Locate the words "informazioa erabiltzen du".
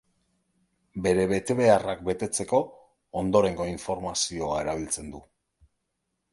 3.75-5.25